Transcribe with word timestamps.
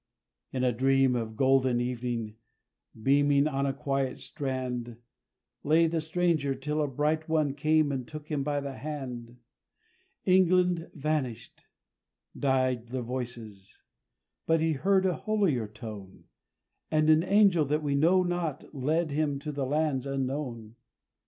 In 0.51 0.63
a 0.63 0.71
dream 0.71 1.15
of 1.15 1.35
golden 1.35 1.79
evening, 1.79 2.35
beaming 2.99 3.47
on 3.47 3.67
a 3.67 3.71
quiet 3.71 4.17
strand, 4.17 4.97
Lay 5.63 5.85
the 5.85 6.01
stranger 6.01 6.55
till 6.55 6.81
a 6.81 6.87
bright 6.87 7.29
One 7.29 7.53
came 7.53 7.91
and 7.91 8.07
took 8.07 8.27
him 8.29 8.41
by 8.41 8.61
the 8.61 8.73
hand. 8.77 9.37
England 10.25 10.89
vanished; 10.95 11.65
died 12.35 12.87
the 12.87 13.03
voices; 13.03 13.83
but 14.47 14.59
he 14.59 14.71
heard 14.71 15.05
a 15.05 15.13
holier 15.17 15.67
tone, 15.67 16.23
And 16.89 17.07
an 17.11 17.21
angel 17.21 17.63
that 17.65 17.83
we 17.83 17.93
know 17.93 18.23
not 18.23 18.73
led 18.73 19.11
him 19.11 19.37
to 19.37 19.51
the 19.51 19.67
lands 19.67 20.07
unknown! 20.07 20.77